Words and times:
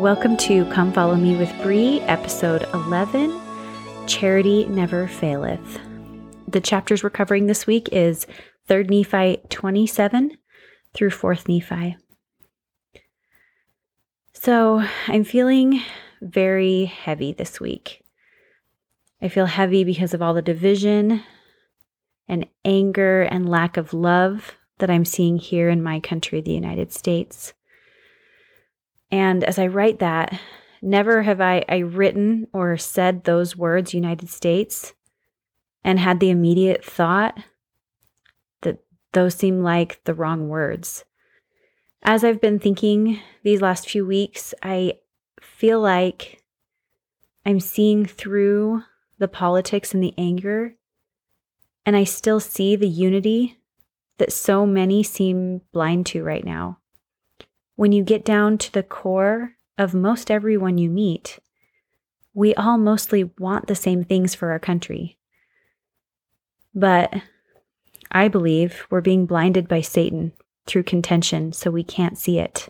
Welcome 0.00 0.38
to 0.38 0.64
Come 0.72 0.94
Follow 0.94 1.14
Me 1.14 1.36
with 1.36 1.52
Bree, 1.60 2.00
episode 2.00 2.66
11 2.72 3.38
Charity 4.06 4.64
Never 4.64 5.06
Faileth. 5.06 5.78
The 6.48 6.62
chapters 6.62 7.02
we're 7.02 7.10
covering 7.10 7.44
this 7.46 7.66
week 7.66 7.90
is 7.92 8.26
3rd 8.66 8.88
Nephi 8.88 9.42
27 9.50 10.38
through 10.94 11.10
4th 11.10 11.48
Nephi. 11.48 11.98
So 14.32 14.82
I'm 15.06 15.22
feeling 15.22 15.82
very 16.22 16.86
heavy 16.86 17.34
this 17.34 17.60
week. 17.60 18.02
I 19.20 19.28
feel 19.28 19.44
heavy 19.44 19.84
because 19.84 20.14
of 20.14 20.22
all 20.22 20.32
the 20.32 20.40
division 20.40 21.22
and 22.26 22.46
anger 22.64 23.20
and 23.20 23.46
lack 23.46 23.76
of 23.76 23.92
love 23.92 24.56
that 24.78 24.88
I'm 24.88 25.04
seeing 25.04 25.36
here 25.36 25.68
in 25.68 25.82
my 25.82 26.00
country, 26.00 26.40
the 26.40 26.54
United 26.54 26.90
States. 26.90 27.52
And 29.10 29.42
as 29.44 29.58
I 29.58 29.66
write 29.66 29.98
that, 29.98 30.38
never 30.82 31.22
have 31.22 31.40
I, 31.40 31.64
I 31.68 31.78
written 31.78 32.46
or 32.52 32.76
said 32.76 33.24
those 33.24 33.56
words, 33.56 33.94
United 33.94 34.28
States, 34.28 34.94
and 35.82 35.98
had 35.98 36.20
the 36.20 36.30
immediate 36.30 36.84
thought 36.84 37.38
that 38.62 38.78
those 39.12 39.34
seem 39.34 39.62
like 39.62 40.02
the 40.04 40.14
wrong 40.14 40.48
words. 40.48 41.04
As 42.02 42.24
I've 42.24 42.40
been 42.40 42.58
thinking 42.58 43.20
these 43.42 43.60
last 43.60 43.88
few 43.88 44.06
weeks, 44.06 44.54
I 44.62 44.94
feel 45.40 45.80
like 45.80 46.42
I'm 47.44 47.60
seeing 47.60 48.06
through 48.06 48.82
the 49.18 49.28
politics 49.28 49.92
and 49.92 50.02
the 50.02 50.14
anger, 50.16 50.76
and 51.84 51.96
I 51.96 52.04
still 52.04 52.40
see 52.40 52.76
the 52.76 52.88
unity 52.88 53.58
that 54.18 54.32
so 54.32 54.66
many 54.66 55.02
seem 55.02 55.62
blind 55.72 56.06
to 56.06 56.22
right 56.22 56.44
now 56.44 56.79
when 57.80 57.92
you 57.92 58.04
get 58.04 58.26
down 58.26 58.58
to 58.58 58.70
the 58.70 58.82
core 58.82 59.56
of 59.78 59.94
most 59.94 60.30
everyone 60.30 60.76
you 60.76 60.90
meet, 60.90 61.38
we 62.34 62.54
all 62.56 62.76
mostly 62.76 63.30
want 63.38 63.68
the 63.68 63.74
same 63.74 64.04
things 64.04 64.34
for 64.34 64.50
our 64.50 64.58
country. 64.58 65.16
But 66.74 67.22
I 68.12 68.28
believe 68.28 68.86
we're 68.90 69.00
being 69.00 69.24
blinded 69.24 69.66
by 69.66 69.80
Satan 69.80 70.32
through 70.66 70.82
contention 70.82 71.54
so 71.54 71.70
we 71.70 71.82
can't 71.82 72.18
see 72.18 72.38
it. 72.38 72.68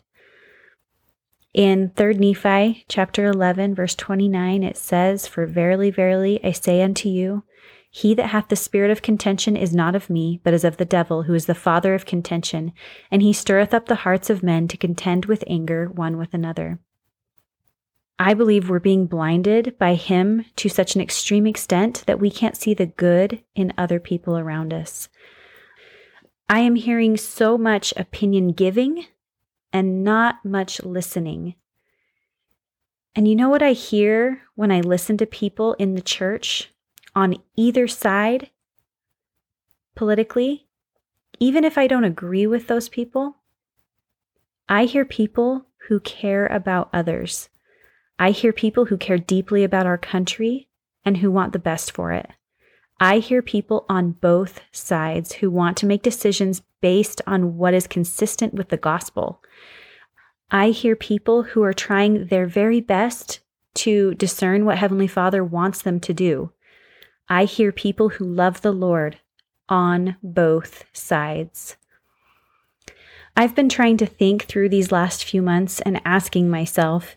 In 1.53 1.91
3 1.97 2.15
Nephi 2.15 2.85
chapter 2.87 3.27
11 3.27 3.75
verse 3.75 3.97
29 3.97 4.63
it 4.63 4.77
says 4.77 5.27
for 5.27 5.45
verily 5.45 5.91
verily 5.91 6.39
I 6.45 6.53
say 6.53 6.83
unto 6.83 7.09
you 7.09 7.43
he 7.91 8.15
that 8.15 8.29
hath 8.29 8.49
the 8.49 8.57
spirit 8.57 8.91
of 8.91 9.03
contention 9.03 9.57
is 9.57 9.75
not 9.75 9.97
of 9.97 10.09
me, 10.09 10.41
but 10.45 10.55
is 10.55 10.65
of 10.65 10.77
the 10.77 10.85
devil, 10.85 11.25
who 11.25 11.35
is 11.35 11.47
the 11.47 11.55
father 11.55 11.93
of 11.93 12.07
contention, 12.07 12.73
and 13.11 13.21
he 13.21 13.33
stirreth 13.33 13.75
up 13.75 13.87
the 13.87 13.97
hearts 13.97 14.31
of 14.31 14.45
men 14.45 14.69
to 14.69 14.77
contend 14.77 15.27
with 15.27 15.43
anger 15.49 15.89
one 15.89 16.17
with 16.17 16.33
another. 16.33 16.79
I 18.17 18.35
believe 18.35 18.71
we're 18.71 18.79
being 18.79 19.07
blinded 19.07 19.77
by 19.79 19.95
him 19.95 20.45
to 20.57 20.69
such 20.69 20.95
an 20.95 21.01
extreme 21.01 21.47
extent 21.47 22.05
that 22.07 22.21
we 22.21 22.31
can't 22.31 22.57
see 22.57 22.75
the 22.75 22.87
good 22.87 23.43
in 23.57 23.73
other 23.77 23.99
people 23.99 24.39
around 24.39 24.73
us. 24.73 25.09
I 26.49 26.61
am 26.61 26.77
hearing 26.77 27.17
so 27.17 27.59
much 27.59 27.93
opinion 27.97 28.53
giving 28.53 29.07
and 29.73 30.05
not 30.05 30.45
much 30.45 30.83
listening. 30.83 31.55
And 33.17 33.27
you 33.27 33.35
know 33.35 33.49
what 33.49 33.63
I 33.63 33.73
hear 33.73 34.43
when 34.55 34.71
I 34.71 34.81
listen 34.81 35.17
to 35.17 35.27
people 35.27 35.75
in 35.75 35.95
the 35.95 36.03
church 36.03 36.71
on 37.15 37.37
either 37.57 37.89
side 37.89 38.51
politically, 39.95 40.67
even 41.39 41.65
if 41.65 41.77
I 41.77 41.87
don't 41.87 42.05
agree 42.05 42.47
with 42.47 42.67
those 42.67 42.89
people, 42.89 43.37
I 44.69 44.85
hear 44.85 45.05
people 45.05 45.67
who 45.89 46.01
care 46.01 46.47
about 46.47 46.91
others. 46.93 47.49
I 48.19 48.31
hear 48.31 48.53
people 48.53 48.85
who 48.87 48.97
care 48.97 49.19
deeply 49.19 49.65
about 49.65 49.87
our 49.87 49.99
country 49.99 50.69
and 51.05 51.17
who 51.17 51.31
want 51.31 51.53
the 51.53 51.59
best 51.59 51.91
for 51.93 52.13
it. 52.13 52.31
I 53.01 53.19
hear 53.19 53.41
people 53.41 53.87
on 53.89 54.13
both 54.13 54.61
sides 54.73 55.33
who 55.35 55.51
want 55.51 55.79
to 55.79 55.87
make 55.87 56.03
decisions 56.03 56.61
based 56.83 57.23
on 57.27 57.57
what 57.57 57.73
is 57.73 57.87
consistent 57.87 58.53
with 58.53 58.69
the 58.69 58.77
gospel. 58.77 59.43
I 60.51 60.71
hear 60.71 60.97
people 60.97 61.43
who 61.43 61.63
are 61.63 61.73
trying 61.73 62.27
their 62.27 62.47
very 62.47 62.81
best 62.81 63.41
to 63.75 64.15
discern 64.15 64.65
what 64.65 64.79
Heavenly 64.79 65.07
Father 65.07 65.43
wants 65.43 65.81
them 65.81 65.99
to 66.01 66.13
do. 66.13 66.53
I 67.31 67.45
hear 67.45 67.71
people 67.71 68.09
who 68.09 68.25
love 68.25 68.61
the 68.61 68.73
Lord 68.73 69.21
on 69.69 70.17
both 70.21 70.85
sides. 70.93 71.77
I've 73.37 73.55
been 73.55 73.69
trying 73.69 73.99
to 73.99 74.07
think 74.07 74.47
through 74.47 74.69
these 74.69 74.91
last 74.91 75.23
few 75.25 75.41
months 75.41 75.81
and 75.83 76.03
asking 76.05 76.51
myself, 76.51 77.17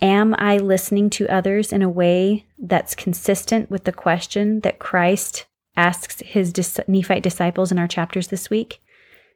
am 0.00 0.36
I 0.38 0.58
listening 0.58 1.10
to 1.10 1.28
others 1.28 1.72
in 1.72 1.82
a 1.82 1.88
way 1.88 2.46
that's 2.56 2.94
consistent 2.94 3.68
with 3.68 3.82
the 3.82 3.92
question 3.92 4.60
that 4.60 4.78
Christ 4.78 5.46
asks 5.76 6.20
his 6.20 6.54
Nephite 6.86 7.24
disciples 7.24 7.72
in 7.72 7.78
our 7.78 7.88
chapters 7.88 8.28
this 8.28 8.48
week? 8.48 8.80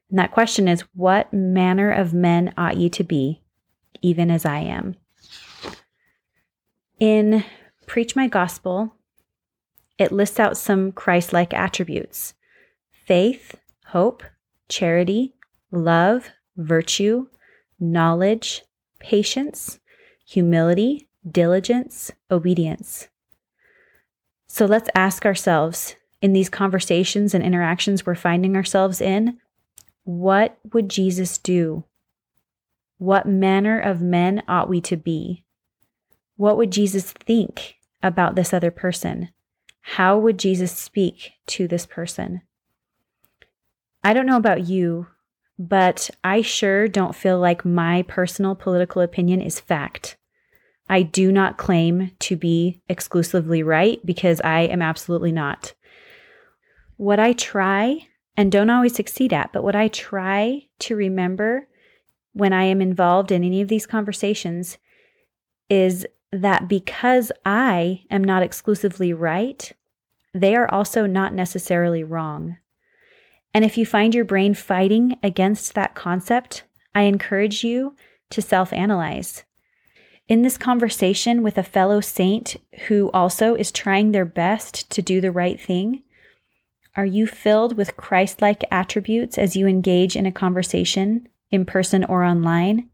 And 0.09 0.17
that 0.17 0.31
question 0.31 0.69
is, 0.69 0.85
What 0.95 1.33
manner 1.33 1.91
of 1.91 2.13
men 2.13 2.53
ought 2.57 2.77
ye 2.77 2.89
to 2.91 3.03
be, 3.03 3.41
even 4.01 4.31
as 4.31 4.45
I 4.45 4.59
am? 4.59 4.95
In 6.99 7.43
Preach 7.85 8.15
My 8.15 8.27
Gospel, 8.29 8.95
it 10.03 10.11
lists 10.11 10.39
out 10.39 10.57
some 10.57 10.91
Christ 10.91 11.33
like 11.33 11.53
attributes 11.53 12.33
faith, 13.05 13.55
hope, 13.87 14.23
charity, 14.69 15.33
love, 15.71 16.29
virtue, 16.55 17.27
knowledge, 17.79 18.63
patience, 18.99 19.79
humility, 20.25 21.09
diligence, 21.29 22.11
obedience. 22.31 23.07
So 24.47 24.65
let's 24.65 24.89
ask 24.95 25.25
ourselves 25.25 25.95
in 26.21 26.33
these 26.33 26.49
conversations 26.49 27.33
and 27.33 27.43
interactions 27.43 28.05
we're 28.05 28.15
finding 28.15 28.55
ourselves 28.55 29.01
in 29.01 29.37
what 30.05 30.57
would 30.73 30.89
Jesus 30.89 31.37
do? 31.37 31.85
What 32.97 33.25
manner 33.25 33.79
of 33.79 34.01
men 34.01 34.43
ought 34.47 34.69
we 34.69 34.81
to 34.81 34.97
be? 34.97 35.43
What 36.35 36.57
would 36.57 36.71
Jesus 36.71 37.11
think 37.11 37.75
about 38.01 38.35
this 38.35 38.53
other 38.53 38.71
person? 38.71 39.29
How 39.83 40.17
would 40.17 40.39
Jesus 40.39 40.71
speak 40.71 41.33
to 41.47 41.67
this 41.67 41.85
person? 41.85 42.41
I 44.03 44.13
don't 44.13 44.25
know 44.25 44.37
about 44.37 44.67
you, 44.67 45.07
but 45.59 46.09
I 46.23 46.41
sure 46.41 46.87
don't 46.87 47.15
feel 47.15 47.37
like 47.37 47.65
my 47.65 48.03
personal 48.03 48.55
political 48.55 49.01
opinion 49.01 49.41
is 49.41 49.59
fact. 49.59 50.17
I 50.89 51.03
do 51.03 51.31
not 51.31 51.57
claim 51.57 52.11
to 52.19 52.35
be 52.35 52.81
exclusively 52.87 53.61
right 53.61 53.99
because 54.05 54.41
I 54.41 54.61
am 54.61 54.81
absolutely 54.81 55.31
not. 55.31 55.73
What 56.97 57.19
I 57.19 57.33
try, 57.33 58.07
and 58.37 58.51
don't 58.51 58.69
always 58.69 58.95
succeed 58.95 59.33
at, 59.33 59.51
but 59.51 59.63
what 59.63 59.75
I 59.75 59.89
try 59.89 60.67
to 60.79 60.95
remember 60.95 61.67
when 62.31 62.53
I 62.53 62.63
am 62.63 62.81
involved 62.81 63.31
in 63.31 63.43
any 63.43 63.61
of 63.61 63.67
these 63.67 63.85
conversations 63.85 64.77
is 65.69 66.07
that 66.41 66.67
because 66.67 67.31
I 67.45 68.03
am 68.09 68.23
not 68.23 68.43
exclusively 68.43 69.13
right, 69.13 69.71
they 70.33 70.55
are 70.55 70.71
also 70.71 71.05
not 71.05 71.33
necessarily 71.33 72.03
wrong. 72.03 72.57
And 73.53 73.63
if 73.63 73.77
you 73.77 73.85
find 73.85 74.15
your 74.15 74.25
brain 74.25 74.53
fighting 74.55 75.17
against 75.21 75.75
that 75.75 75.93
concept, 75.93 76.63
I 76.95 77.03
encourage 77.03 77.63
you 77.63 77.95
to 78.31 78.41
self 78.41 78.73
analyze. 78.73 79.43
In 80.27 80.41
this 80.41 80.57
conversation 80.57 81.43
with 81.43 81.57
a 81.57 81.63
fellow 81.63 82.01
saint 82.01 82.55
who 82.87 83.11
also 83.11 83.55
is 83.55 83.71
trying 83.71 84.11
their 84.11 84.25
best 84.25 84.89
to 84.91 85.01
do 85.01 85.21
the 85.21 85.31
right 85.31 85.59
thing, 85.59 86.01
are 86.95 87.05
you 87.05 87.27
filled 87.27 87.77
with 87.77 87.97
Christ 87.97 88.41
like 88.41 88.63
attributes 88.71 89.37
as 89.37 89.55
you 89.55 89.67
engage 89.67 90.15
in 90.15 90.25
a 90.25 90.31
conversation, 90.31 91.27
in 91.51 91.65
person 91.65 92.03
or 92.03 92.23
online? 92.23 92.89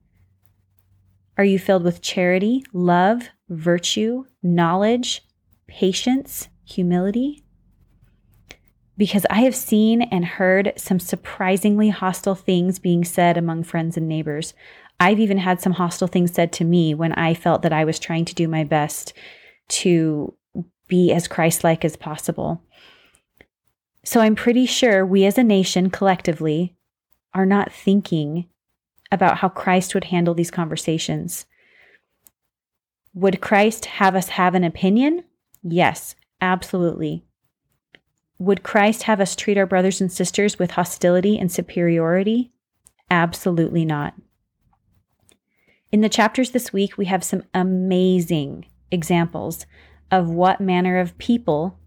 Are 1.39 1.45
you 1.45 1.57
filled 1.57 1.85
with 1.85 2.01
charity, 2.01 2.65
love, 2.73 3.29
virtue, 3.47 4.25
knowledge, 4.43 5.25
patience, 5.67 6.49
humility? 6.65 7.45
Because 8.97 9.25
I 9.29 9.43
have 9.43 9.55
seen 9.55 10.01
and 10.01 10.25
heard 10.25 10.73
some 10.75 10.99
surprisingly 10.99 11.87
hostile 11.87 12.35
things 12.35 12.77
being 12.77 13.05
said 13.05 13.37
among 13.37 13.63
friends 13.63 13.95
and 13.95 14.05
neighbors. 14.05 14.53
I've 14.99 15.21
even 15.21 15.37
had 15.37 15.61
some 15.61 15.71
hostile 15.71 16.09
things 16.09 16.33
said 16.33 16.51
to 16.51 16.65
me 16.65 16.93
when 16.93 17.13
I 17.13 17.33
felt 17.35 17.61
that 17.61 17.71
I 17.71 17.85
was 17.85 17.99
trying 17.99 18.25
to 18.25 18.35
do 18.35 18.49
my 18.49 18.65
best 18.65 19.13
to 19.69 20.35
be 20.89 21.13
as 21.13 21.29
Christ 21.29 21.63
like 21.63 21.85
as 21.85 21.95
possible. 21.95 22.61
So 24.03 24.19
I'm 24.19 24.35
pretty 24.35 24.65
sure 24.65 25.05
we 25.05 25.23
as 25.23 25.37
a 25.37 25.43
nation 25.45 25.89
collectively 25.89 26.75
are 27.33 27.45
not 27.45 27.71
thinking 27.71 28.49
about 29.11 29.37
how 29.37 29.49
Christ 29.49 29.93
would 29.93 30.05
handle 30.05 30.33
these 30.33 30.51
conversations. 30.51 31.45
Would 33.13 33.41
Christ 33.41 33.85
have 33.85 34.15
us 34.15 34.29
have 34.29 34.55
an 34.55 34.63
opinion? 34.63 35.23
Yes, 35.63 36.15
absolutely. 36.41 37.25
Would 38.37 38.63
Christ 38.63 39.03
have 39.03 39.19
us 39.19 39.35
treat 39.35 39.57
our 39.57 39.65
brothers 39.65 39.99
and 39.99 40.11
sisters 40.11 40.57
with 40.57 40.71
hostility 40.71 41.37
and 41.37 41.51
superiority? 41.51 42.51
Absolutely 43.11 43.83
not. 43.83 44.13
In 45.91 46.01
the 46.01 46.09
chapters 46.09 46.51
this 46.51 46.71
week, 46.71 46.97
we 46.97 47.05
have 47.05 47.23
some 47.23 47.43
amazing 47.53 48.67
examples 48.91 49.65
of 50.11 50.29
what 50.29 50.61
manner 50.61 50.99
of 50.99 51.17
people 51.17 51.79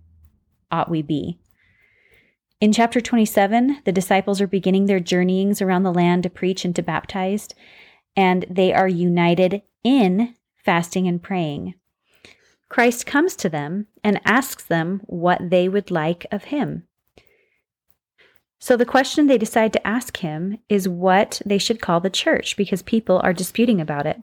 ought 0.70 0.90
we 0.90 1.02
be. 1.02 1.38
In 2.62 2.70
chapter 2.70 3.00
27, 3.00 3.80
the 3.84 3.90
disciples 3.90 4.40
are 4.40 4.46
beginning 4.46 4.86
their 4.86 5.00
journeyings 5.00 5.60
around 5.60 5.82
the 5.82 5.92
land 5.92 6.22
to 6.22 6.30
preach 6.30 6.64
and 6.64 6.76
to 6.76 6.82
baptize, 6.82 7.48
and 8.14 8.46
they 8.48 8.72
are 8.72 8.86
united 8.86 9.62
in 9.82 10.36
fasting 10.64 11.08
and 11.08 11.20
praying. 11.20 11.74
Christ 12.68 13.04
comes 13.04 13.34
to 13.34 13.48
them 13.48 13.88
and 14.04 14.20
asks 14.24 14.62
them 14.62 15.00
what 15.06 15.50
they 15.50 15.68
would 15.68 15.90
like 15.90 16.24
of 16.30 16.44
him. 16.44 16.86
So 18.60 18.76
the 18.76 18.86
question 18.86 19.26
they 19.26 19.38
decide 19.38 19.72
to 19.72 19.84
ask 19.84 20.18
him 20.18 20.58
is 20.68 20.88
what 20.88 21.42
they 21.44 21.58
should 21.58 21.80
call 21.80 21.98
the 21.98 22.10
church 22.10 22.56
because 22.56 22.80
people 22.80 23.20
are 23.24 23.32
disputing 23.32 23.80
about 23.80 24.06
it. 24.06 24.22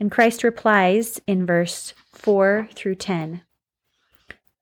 And 0.00 0.10
Christ 0.10 0.42
replies 0.42 1.20
in 1.28 1.46
verse 1.46 1.94
4 2.12 2.70
through 2.74 2.96
10 2.96 3.42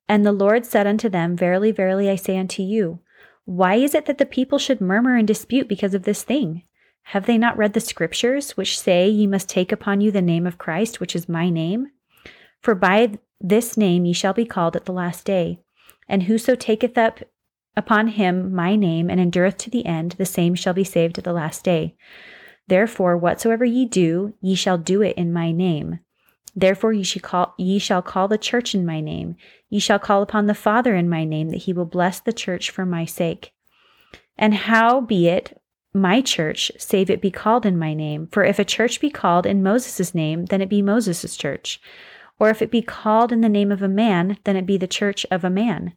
And 0.07 0.25
the 0.25 0.31
Lord 0.31 0.65
said 0.65 0.87
unto 0.87 1.09
them, 1.09 1.35
Verily, 1.35 1.71
verily, 1.71 2.09
I 2.09 2.15
say 2.15 2.37
unto 2.37 2.61
you, 2.61 2.99
why 3.45 3.75
is 3.75 3.93
it 3.93 4.07
that 4.07 4.17
the 4.17 4.25
people 4.25 4.57
should 4.57 4.81
murmur 4.81 5.15
and 5.15 5.27
dispute 5.27 5.67
because 5.67 5.93
of 5.93 6.03
this 6.03 6.23
thing? 6.23 6.63
Have 7.09 7.27
they 7.27 7.37
not 7.37 7.57
read 7.57 7.73
the 7.73 7.79
scriptures, 7.79 8.57
which 8.57 8.79
say, 8.79 9.07
Ye 9.07 9.27
must 9.27 9.47
take 9.47 9.71
upon 9.71 10.01
you 10.01 10.11
the 10.11 10.21
name 10.21 10.47
of 10.47 10.57
Christ, 10.57 10.99
which 10.99 11.15
is 11.15 11.29
my 11.29 11.51
name? 11.51 11.91
For 12.61 12.73
by 12.73 13.19
this 13.39 13.77
name 13.77 14.05
ye 14.05 14.13
shall 14.13 14.33
be 14.33 14.45
called 14.45 14.75
at 14.75 14.85
the 14.85 14.91
last 14.91 15.25
day. 15.25 15.59
And 16.09 16.23
whoso 16.23 16.55
taketh 16.55 16.97
up 16.97 17.19
upon 17.77 18.07
him 18.09 18.53
my 18.53 18.75
name 18.75 19.11
and 19.11 19.19
endureth 19.19 19.57
to 19.57 19.69
the 19.69 19.85
end, 19.85 20.13
the 20.13 20.25
same 20.25 20.55
shall 20.55 20.73
be 20.73 20.83
saved 20.83 21.19
at 21.19 21.23
the 21.23 21.33
last 21.33 21.63
day. 21.63 21.95
Therefore, 22.67 23.15
whatsoever 23.15 23.65
ye 23.65 23.85
do, 23.85 24.33
ye 24.41 24.55
shall 24.55 24.79
do 24.79 25.03
it 25.03 25.15
in 25.15 25.31
my 25.31 25.51
name. 25.51 25.99
Therefore, 26.55 26.93
ye 26.93 27.03
shall 27.03 27.21
call, 27.21 27.53
ye 27.59 27.77
shall 27.77 28.01
call 28.01 28.27
the 28.27 28.39
church 28.39 28.73
in 28.73 28.85
my 28.85 29.01
name. 29.01 29.35
Ye 29.75 29.79
shall 29.79 29.99
call 29.99 30.21
upon 30.21 30.45
the 30.45 30.53
Father 30.53 30.95
in 30.95 31.09
my 31.09 31.25
name, 31.25 31.49
that 31.49 31.63
he 31.63 31.73
will 31.73 31.83
bless 31.83 32.21
the 32.21 32.31
church 32.31 32.71
for 32.71 32.85
my 32.85 33.03
sake. 33.03 33.51
And 34.37 34.53
how 34.53 35.01
be 35.01 35.27
it 35.27 35.61
my 35.93 36.21
church, 36.21 36.71
save 36.77 37.09
it 37.09 37.19
be 37.19 37.29
called 37.29 37.65
in 37.65 37.77
my 37.77 37.93
name? 37.93 38.29
For 38.31 38.45
if 38.45 38.57
a 38.57 38.63
church 38.63 39.01
be 39.01 39.09
called 39.09 39.45
in 39.45 39.61
Moses' 39.61 40.15
name, 40.15 40.45
then 40.45 40.61
it 40.61 40.69
be 40.69 40.81
Moses' 40.81 41.35
church. 41.35 41.81
Or 42.39 42.49
if 42.49 42.61
it 42.61 42.71
be 42.71 42.81
called 42.81 43.33
in 43.33 43.41
the 43.41 43.49
name 43.49 43.69
of 43.69 43.81
a 43.81 43.89
man, 43.89 44.37
then 44.45 44.55
it 44.55 44.65
be 44.65 44.77
the 44.77 44.87
church 44.87 45.25
of 45.29 45.43
a 45.43 45.49
man. 45.49 45.91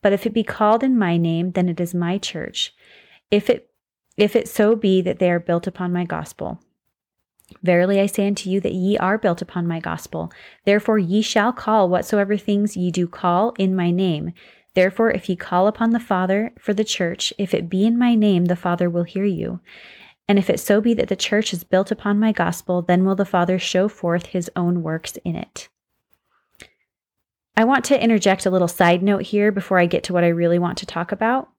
But 0.00 0.14
if 0.14 0.24
it 0.24 0.32
be 0.32 0.42
called 0.42 0.82
in 0.82 0.96
my 0.96 1.18
name, 1.18 1.52
then 1.52 1.68
it 1.68 1.78
is 1.78 1.92
my 1.92 2.16
church. 2.16 2.74
If 3.30 3.50
it 3.50 3.68
if 4.16 4.34
it 4.34 4.48
so 4.48 4.74
be 4.74 5.02
that 5.02 5.18
they 5.18 5.30
are 5.30 5.38
built 5.38 5.66
upon 5.66 5.92
my 5.92 6.06
gospel. 6.06 6.58
Verily 7.62 8.00
I 8.00 8.06
say 8.06 8.26
unto 8.26 8.48
you 8.48 8.60
that 8.60 8.72
ye 8.72 8.96
are 8.98 9.18
built 9.18 9.42
upon 9.42 9.66
my 9.66 9.80
gospel. 9.80 10.32
Therefore 10.64 10.98
ye 10.98 11.22
shall 11.22 11.52
call 11.52 11.88
whatsoever 11.88 12.36
things 12.36 12.76
ye 12.76 12.90
do 12.90 13.06
call 13.06 13.52
in 13.58 13.74
my 13.74 13.90
name. 13.90 14.32
Therefore, 14.74 15.10
if 15.10 15.28
ye 15.28 15.36
call 15.36 15.66
upon 15.66 15.90
the 15.90 16.00
Father 16.00 16.52
for 16.58 16.72
the 16.72 16.84
church, 16.84 17.32
if 17.38 17.52
it 17.52 17.68
be 17.68 17.84
in 17.84 17.98
my 17.98 18.14
name, 18.14 18.44
the 18.44 18.56
Father 18.56 18.88
will 18.88 19.02
hear 19.02 19.24
you. 19.24 19.60
And 20.28 20.38
if 20.38 20.48
it 20.48 20.60
so 20.60 20.80
be 20.80 20.94
that 20.94 21.08
the 21.08 21.16
church 21.16 21.52
is 21.52 21.64
built 21.64 21.90
upon 21.90 22.20
my 22.20 22.30
gospel, 22.30 22.82
then 22.82 23.04
will 23.04 23.16
the 23.16 23.24
Father 23.24 23.58
show 23.58 23.88
forth 23.88 24.26
his 24.26 24.48
own 24.54 24.82
works 24.82 25.18
in 25.24 25.34
it. 25.34 25.68
I 27.56 27.64
want 27.64 27.84
to 27.86 28.02
interject 28.02 28.46
a 28.46 28.50
little 28.50 28.68
side 28.68 29.02
note 29.02 29.22
here 29.22 29.50
before 29.50 29.80
I 29.80 29.86
get 29.86 30.04
to 30.04 30.12
what 30.12 30.24
I 30.24 30.28
really 30.28 30.58
want 30.58 30.78
to 30.78 30.86
talk 30.86 31.10
about. 31.10 31.50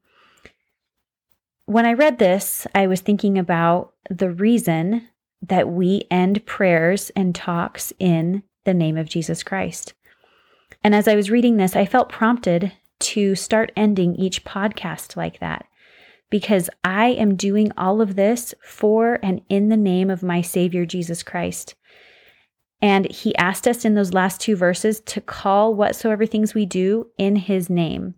When 1.66 1.86
I 1.86 1.94
read 1.94 2.18
this, 2.18 2.66
I 2.74 2.88
was 2.88 3.02
thinking 3.02 3.38
about 3.38 3.94
the 4.10 4.32
reason 4.32 5.10
that 5.42 5.70
we 5.70 6.04
end 6.12 6.46
prayers 6.46 7.10
and 7.16 7.34
talks 7.34 7.92
in 8.00 8.44
the 8.66 8.74
name 8.74 8.98
of 8.98 9.10
Jesus 9.10 9.44
Christ. 9.44 9.94
And 10.84 10.96
as 10.96 11.08
I 11.08 11.16
was 11.16 11.32
reading 11.32 11.58
this, 11.58 11.76
I 11.76 11.86
felt 11.86 12.10
prompted 12.10 12.72
to 13.00 13.36
start 13.36 13.72
ending 13.76 14.16
each 14.16 14.44
podcast 14.44 15.16
like 15.16 15.40
that 15.40 15.66
because 16.30 16.70
I 16.84 17.08
am 17.08 17.36
doing 17.36 17.72
all 17.78 18.02
of 18.02 18.16
this 18.16 18.54
for 18.64 19.20
and 19.22 19.42
in 19.50 19.70
the 19.70 19.78
name 19.78 20.10
of 20.10 20.24
my 20.24 20.42
Savior 20.42 20.86
Jesus 20.86 21.24
Christ. 21.24 21.76
And 22.82 23.12
he 23.12 23.36
asked 23.36 23.68
us 23.68 23.86
in 23.86 23.94
those 23.94 24.14
last 24.14 24.42
two 24.42 24.56
verses 24.56 25.02
to 25.02 25.22
call 25.22 25.76
whatsoever 25.76 26.26
things 26.26 26.54
we 26.54 26.66
do 26.66 27.08
in 27.18 27.36
his 27.36 27.70
name. 27.70 28.16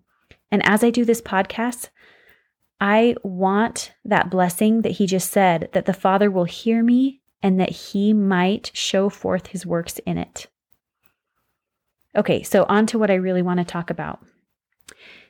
And 0.52 0.66
as 0.66 0.84
I 0.84 0.90
do 0.90 1.04
this 1.04 1.22
podcast, 1.22 1.90
I 2.80 3.16
want 3.24 3.94
that 4.06 4.30
blessing 4.30 4.82
that 4.82 4.94
he 4.94 5.06
just 5.06 5.32
said 5.32 5.70
that 5.74 5.86
the 5.86 5.94
Father 5.94 6.30
will 6.30 6.44
hear 6.44 6.84
me 6.84 7.22
and 7.42 7.60
that 7.60 7.72
he 7.72 8.14
might 8.14 8.72
show 8.74 9.10
forth 9.10 9.48
his 9.48 9.66
works 9.66 10.00
in 10.06 10.18
it. 10.18 10.48
Okay, 12.16 12.44
so 12.44 12.66
on 12.70 12.86
to 12.88 13.00
what 13.00 13.10
I 13.10 13.16
really 13.16 13.42
want 13.42 13.60
to 13.60 13.66
talk 13.66 13.90
about. 13.90 14.24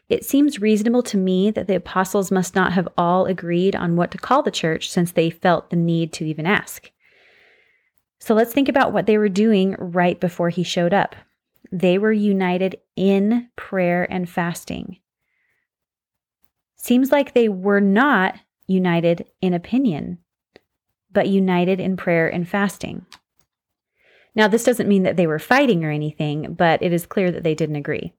It 0.10 0.26
seems 0.26 0.62
reasonable 0.62 1.04
to 1.04 1.18
me 1.18 1.50
that 1.52 1.68
the 1.68 1.76
apostles 1.76 2.32
must 2.32 2.56
not 2.56 2.74
have 2.74 2.90
all 2.98 3.26
agreed 3.26 3.76
on 3.76 3.96
what 3.96 4.12
to 4.12 4.18
call 4.18 4.44
the 4.44 4.52
church 4.52 4.90
since 4.90 5.12
they 5.12 5.30
felt 5.30 5.70
the 5.70 5.76
need 5.76 6.12
to 6.14 6.26
even 6.26 6.46
ask. 6.46 6.92
So 8.20 8.34
let's 8.34 8.54
think 8.54 8.70
about 8.70 8.94
what 8.94 9.06
they 9.06 9.18
were 9.18 9.30
doing 9.30 9.76
right 9.80 10.20
before 10.20 10.50
he 10.50 10.64
showed 10.64 10.94
up. 10.94 11.16
They 11.72 11.98
were 11.98 12.12
united 12.12 12.80
in 12.96 13.50
prayer 13.56 14.06
and 14.12 14.30
fasting. 14.30 15.00
Seems 16.84 17.14
like 17.14 17.32
they 17.34 17.48
were 17.48 17.80
not 17.80 18.36
united 18.68 19.26
in 19.40 19.54
opinion, 19.54 20.18
but 21.14 21.30
united 21.30 21.80
in 21.80 21.96
prayer 21.96 22.28
and 22.28 22.46
fasting. 22.46 23.06
Now, 24.36 24.50
this 24.50 24.66
doesn't 24.66 24.90
mean 24.90 25.04
that 25.04 25.16
they 25.16 25.26
were 25.26 25.40
fighting 25.40 25.86
or 25.86 25.92
anything, 25.92 26.56
but 26.56 26.84
it 26.84 26.92
is 26.92 27.06
clear 27.06 27.32
that 27.32 27.44
they 27.44 27.56
didn't 27.56 27.78
agree. 27.78 28.12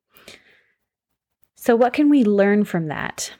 So, 1.56 1.76
what 1.76 1.92
can 1.92 2.08
we 2.08 2.24
learn 2.24 2.64
from 2.64 2.88
that? 2.88 3.34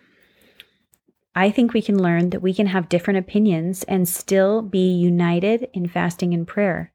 I 1.35 1.51
think 1.51 1.73
we 1.73 1.81
can 1.81 2.03
learn 2.03 2.29
that 2.29 2.43
we 2.43 2.53
can 2.53 2.67
have 2.67 2.91
different 2.91 3.19
opinions 3.19 3.83
and 3.85 4.07
still 4.07 4.61
be 4.61 4.93
united 4.93 5.69
in 5.73 5.89
fasting 5.89 6.35
and 6.35 6.47
prayer. 6.47 6.93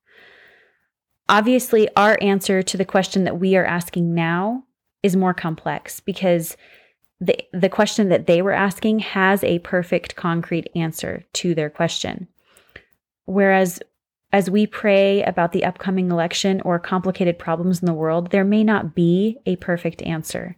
Obviously, 1.27 1.89
our 1.95 2.15
answer 2.21 2.61
to 2.61 2.77
the 2.77 2.85
question 2.85 3.23
that 3.23 3.39
we 3.39 3.55
are 3.55 3.65
asking 3.65 4.13
now 4.13 4.65
is 5.01 5.15
more 5.15 5.33
complex 5.33 5.99
because 5.99 6.55
the, 7.19 7.37
the 7.51 7.69
question 7.69 8.09
that 8.09 8.27
they 8.27 8.41
were 8.41 8.53
asking 8.53 8.99
has 8.99 9.43
a 9.43 9.59
perfect 9.59 10.15
concrete 10.15 10.69
answer 10.75 11.25
to 11.33 11.53
their 11.53 11.69
question. 11.69 12.27
Whereas 13.25 13.81
as 14.31 14.49
we 14.49 14.67
pray 14.67 15.23
about 15.23 15.51
the 15.51 15.65
upcoming 15.65 16.11
election 16.11 16.61
or 16.61 16.79
complicated 16.79 17.39
problems 17.39 17.79
in 17.81 17.87
the 17.87 17.93
world, 17.93 18.31
there 18.31 18.43
may 18.43 18.63
not 18.63 18.93
be 18.93 19.37
a 19.45 19.55
perfect 19.55 20.01
answer. 20.03 20.55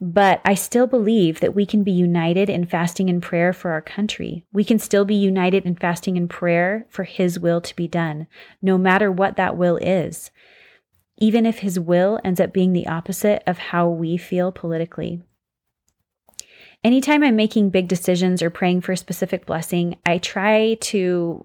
But 0.00 0.40
I 0.44 0.54
still 0.54 0.86
believe 0.86 1.40
that 1.40 1.54
we 1.54 1.66
can 1.66 1.82
be 1.82 1.90
united 1.92 2.48
in 2.48 2.66
fasting 2.66 3.10
and 3.10 3.22
prayer 3.22 3.52
for 3.52 3.72
our 3.72 3.82
country. 3.82 4.44
We 4.52 4.64
can 4.64 4.78
still 4.78 5.04
be 5.04 5.14
united 5.14 5.66
in 5.66 5.74
fasting 5.74 6.16
and 6.16 6.30
prayer 6.30 6.86
for 6.88 7.04
His 7.04 7.38
will 7.38 7.60
to 7.60 7.76
be 7.76 7.88
done, 7.88 8.28
no 8.62 8.78
matter 8.78 9.10
what 9.10 9.36
that 9.36 9.56
will 9.56 9.76
is, 9.76 10.30
even 11.18 11.44
if 11.44 11.58
His 11.58 11.80
will 11.80 12.20
ends 12.24 12.40
up 12.40 12.52
being 12.52 12.72
the 12.72 12.86
opposite 12.86 13.42
of 13.46 13.58
how 13.58 13.88
we 13.88 14.16
feel 14.16 14.52
politically. 14.52 15.20
Anytime 16.84 17.22
I'm 17.22 17.36
making 17.36 17.70
big 17.70 17.88
decisions 17.88 18.42
or 18.42 18.50
praying 18.50 18.82
for 18.82 18.92
a 18.92 18.96
specific 18.96 19.46
blessing, 19.46 19.96
I 20.06 20.18
try 20.18 20.74
to 20.74 21.44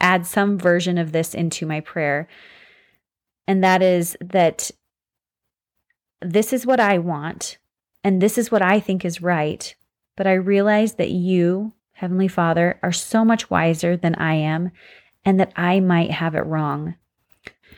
add 0.00 0.26
some 0.26 0.58
version 0.58 0.98
of 0.98 1.12
this 1.12 1.34
into 1.34 1.66
my 1.66 1.80
prayer. 1.80 2.28
And 3.46 3.64
that 3.64 3.82
is 3.82 4.16
that 4.20 4.70
this 6.20 6.52
is 6.52 6.66
what 6.66 6.80
I 6.80 6.98
want 6.98 7.58
and 8.04 8.20
this 8.20 8.38
is 8.38 8.50
what 8.50 8.62
I 8.62 8.80
think 8.80 9.04
is 9.04 9.22
right. 9.22 9.74
But 10.16 10.26
I 10.26 10.34
realize 10.34 10.94
that 10.94 11.10
you, 11.10 11.72
Heavenly 11.92 12.28
Father, 12.28 12.78
are 12.82 12.92
so 12.92 13.24
much 13.24 13.50
wiser 13.50 13.96
than 13.96 14.14
I 14.16 14.34
am, 14.34 14.72
and 15.24 15.38
that 15.38 15.52
I 15.56 15.80
might 15.80 16.10
have 16.10 16.34
it 16.34 16.46
wrong. 16.46 16.94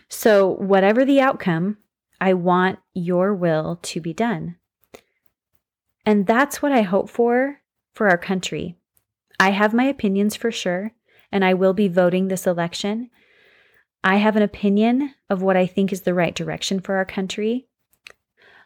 So, 0.09 0.49
whatever 0.49 1.04
the 1.04 1.20
outcome, 1.20 1.78
I 2.20 2.35
want 2.35 2.78
your 2.94 3.35
will 3.35 3.78
to 3.82 4.00
be 4.00 4.12
done. 4.12 4.56
And 6.04 6.26
that's 6.26 6.62
what 6.62 6.73
I 6.73 6.83
hope 6.83 7.11
for 7.11 7.61
for 7.92 8.09
our 8.09 8.19
country. 8.19 8.76
I 9.38 9.50
have 9.50 9.75
my 9.75 9.85
opinions 9.85 10.37
for 10.37 10.50
sure, 10.50 10.92
and 11.33 11.45
I 11.45 11.54
will 11.54 11.73
be 11.73 11.88
voting 11.88 12.28
this 12.28 12.47
election. 12.47 13.11
I 14.02 14.16
have 14.16 14.37
an 14.37 14.42
opinion 14.42 15.14
of 15.28 15.42
what 15.42 15.57
I 15.57 15.66
think 15.66 15.92
is 15.92 16.02
the 16.02 16.14
right 16.14 16.35
direction 16.35 16.80
for 16.80 16.97
our 16.97 17.04
country. 17.04 17.66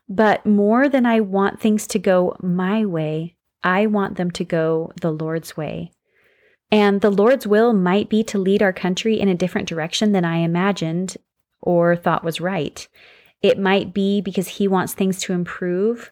But 0.09 0.45
more 0.45 0.89
than 0.89 1.07
I 1.07 1.21
want 1.21 1.61
things 1.61 1.87
to 1.89 1.99
go 1.99 2.37
my 2.41 2.85
way, 2.85 3.37
I 3.63 3.87
want 3.87 4.17
them 4.17 4.31
to 4.33 4.45
go 4.45 4.93
the 5.01 5.11
Lord's 5.11 5.57
way. 5.57 5.91
And 6.71 7.01
the 7.01 7.11
Lord's 7.11 7.47
will 7.47 7.73
might 7.73 8.09
be 8.09 8.23
to 8.25 8.39
lead 8.39 8.63
our 8.63 8.73
country 8.73 9.19
in 9.19 9.29
a 9.29 9.35
different 9.35 9.69
direction 9.69 10.13
than 10.13 10.25
I 10.25 10.39
imagined 10.39 11.17
or 11.61 11.97
thought 11.97 12.25
was 12.25 12.41
right. 12.41 12.87
It 13.43 13.59
might 13.59 13.95
be 13.95 14.21
because 14.21 14.49
He 14.49 14.69
wants 14.69 14.93
things 14.93 15.21
to 15.21 15.33
improve 15.33 16.11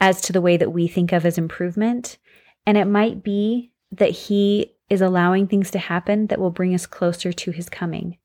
as 0.00 0.20
to 0.22 0.32
the 0.32 0.40
way 0.40 0.56
that 0.56 0.72
we 0.72 0.88
think 0.88 1.12
of 1.12 1.26
as 1.26 1.38
improvement. 1.38 2.18
And 2.66 2.76
it 2.78 2.86
might 2.86 3.22
be 3.22 3.72
that 3.92 4.10
He 4.10 4.74
is 4.90 5.00
allowing 5.00 5.46
things 5.46 5.70
to 5.70 5.78
happen 5.78 6.26
that 6.26 6.40
will 6.40 6.50
bring 6.50 6.74
us 6.74 6.84
closer 6.84 7.32
to 7.32 7.52
his 7.52 7.68
coming. 7.68 8.18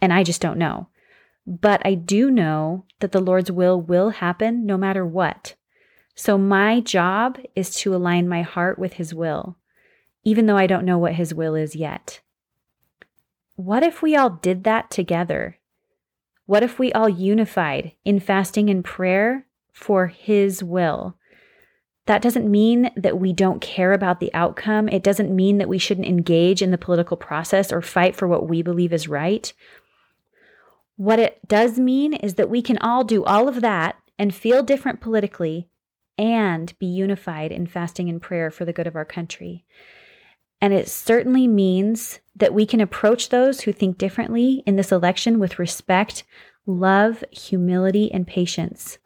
And 0.00 0.12
I 0.12 0.24
just 0.24 0.42
don't 0.42 0.58
know. 0.58 0.88
But 1.46 1.80
I 1.84 1.94
do 1.94 2.30
know 2.30 2.84
that 2.98 3.12
the 3.12 3.20
Lord's 3.20 3.50
will 3.50 3.80
will 3.80 4.10
happen 4.10 4.66
no 4.66 4.76
matter 4.76 5.06
what. 5.06 5.54
So 6.14 6.36
my 6.36 6.80
job 6.80 7.38
is 7.54 7.74
to 7.76 7.94
align 7.94 8.28
my 8.28 8.42
heart 8.42 8.78
with 8.78 8.94
his 8.94 9.14
will, 9.14 9.56
even 10.24 10.46
though 10.46 10.56
I 10.56 10.66
don't 10.66 10.84
know 10.84 10.98
what 10.98 11.14
his 11.14 11.32
will 11.32 11.54
is 11.54 11.74
yet. 11.74 12.20
What 13.54 13.82
if 13.82 14.02
we 14.02 14.16
all 14.16 14.30
did 14.30 14.64
that 14.64 14.90
together? 14.90 15.58
What 16.46 16.62
if 16.62 16.78
we 16.78 16.92
all 16.92 17.08
unified 17.08 17.92
in 18.04 18.18
fasting 18.18 18.68
and 18.68 18.84
prayer 18.84 19.46
for 19.72 20.06
his 20.06 20.62
will? 20.62 21.16
That 22.06 22.22
doesn't 22.22 22.50
mean 22.50 22.90
that 22.96 23.18
we 23.18 23.32
don't 23.32 23.60
care 23.60 23.92
about 23.92 24.18
the 24.18 24.32
outcome. 24.34 24.88
It 24.88 25.04
doesn't 25.04 25.34
mean 25.34 25.58
that 25.58 25.68
we 25.68 25.78
shouldn't 25.78 26.08
engage 26.08 26.60
in 26.60 26.72
the 26.72 26.78
political 26.78 27.16
process 27.16 27.72
or 27.72 27.80
fight 27.80 28.16
for 28.16 28.26
what 28.26 28.48
we 28.48 28.60
believe 28.62 28.92
is 28.92 29.08
right. 29.08 29.52
What 30.96 31.18
it 31.18 31.46
does 31.46 31.78
mean 31.78 32.12
is 32.12 32.34
that 32.34 32.50
we 32.50 32.60
can 32.60 32.78
all 32.78 33.04
do 33.04 33.24
all 33.24 33.48
of 33.48 33.60
that 33.60 33.96
and 34.18 34.34
feel 34.34 34.62
different 34.62 35.00
politically 35.00 35.68
and 36.18 36.76
be 36.78 36.86
unified 36.86 37.52
in 37.52 37.66
fasting 37.66 38.08
and 38.08 38.20
prayer 38.20 38.50
for 38.50 38.64
the 38.64 38.72
good 38.72 38.86
of 38.86 38.96
our 38.96 39.04
country. 39.04 39.64
And 40.60 40.72
it 40.72 40.88
certainly 40.88 41.48
means 41.48 42.20
that 42.36 42.54
we 42.54 42.66
can 42.66 42.80
approach 42.80 43.28
those 43.28 43.62
who 43.62 43.72
think 43.72 43.98
differently 43.98 44.62
in 44.66 44.76
this 44.76 44.92
election 44.92 45.38
with 45.40 45.58
respect, 45.58 46.24
love, 46.66 47.24
humility, 47.32 48.12
and 48.12 48.26
patience. 48.26 48.98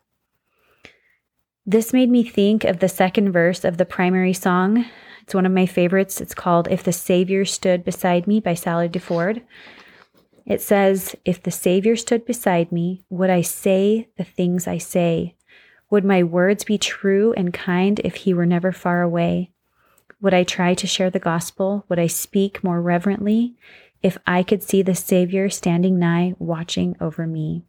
This 1.69 1.93
made 1.93 2.11
me 2.11 2.23
think 2.23 2.63
of 2.63 2.79
the 2.79 2.89
second 2.89 3.33
verse 3.33 3.65
of 3.65 3.77
the 3.77 3.85
primary 3.85 4.33
song. 4.33 4.87
It's 5.23 5.35
one 5.35 5.45
of 5.45 5.51
my 5.51 5.67
favorites. 5.67 6.21
It's 6.21 6.33
called 6.33 6.69
If 6.71 6.85
the 6.85 6.93
Savior 6.93 7.45
Stood 7.45 7.83
Beside 7.83 8.29
Me 8.29 8.39
by 8.39 8.55
Sally 8.55 8.89
DeFord. 8.89 9.43
It 10.47 10.63
says, 10.63 11.17
If 11.25 11.43
the 11.43 11.51
Savior 11.51 11.97
stood 11.97 12.25
beside 12.25 12.71
me, 12.71 13.05
would 13.11 13.31
I 13.31 13.41
say 13.41 14.09
the 14.17 14.23
things 14.23 14.69
I 14.69 14.79
say? 14.79 15.35
Would 15.91 16.05
my 16.05 16.23
words 16.23 16.63
be 16.63 16.79
true 16.79 17.33
and 17.37 17.53
kind 17.53 18.01
if 18.05 18.15
he 18.15 18.33
were 18.33 18.47
never 18.47 18.71
far 18.71 19.03
away? 19.03 19.51
Would 20.21 20.35
I 20.35 20.45
try 20.45 20.75
to 20.75 20.87
share 20.87 21.11
the 21.11 21.19
gospel? 21.19 21.85
Would 21.89 21.99
I 21.99 22.07
speak 22.07 22.63
more 22.63 22.81
reverently 22.81 23.57
if 24.05 24.19
I 24.25 24.45
could 24.45 24.63
see 24.63 24.83
the 24.83 24.95
Savior 24.95 25.51
standing 25.51 25.99
nigh, 25.99 26.37
watching 26.39 26.95
over 27.01 27.27
me? 27.27 27.65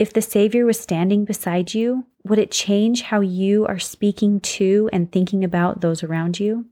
If 0.00 0.14
the 0.14 0.22
Savior 0.22 0.64
was 0.64 0.80
standing 0.80 1.26
beside 1.26 1.74
you, 1.74 2.06
would 2.24 2.38
it 2.38 2.50
change 2.50 3.02
how 3.02 3.20
you 3.20 3.66
are 3.66 3.78
speaking 3.78 4.40
to 4.40 4.88
and 4.94 5.12
thinking 5.12 5.44
about 5.44 5.82
those 5.82 6.02
around 6.02 6.40
you? 6.40 6.64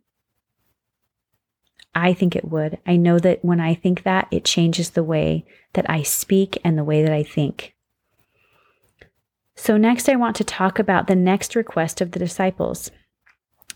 I 1.94 2.14
think 2.14 2.34
it 2.34 2.48
would. 2.48 2.78
I 2.86 2.96
know 2.96 3.18
that 3.18 3.44
when 3.44 3.60
I 3.60 3.74
think 3.74 4.04
that, 4.04 4.28
it 4.30 4.46
changes 4.46 4.88
the 4.90 5.04
way 5.04 5.44
that 5.74 5.84
I 5.90 6.04
speak 6.04 6.58
and 6.64 6.78
the 6.78 6.84
way 6.84 7.02
that 7.02 7.12
I 7.12 7.22
think. 7.22 7.74
So, 9.56 9.76
next, 9.76 10.08
I 10.08 10.16
want 10.16 10.34
to 10.36 10.44
talk 10.44 10.78
about 10.78 11.06
the 11.06 11.14
next 11.14 11.54
request 11.54 12.00
of 12.00 12.12
the 12.12 12.18
disciples. 12.18 12.90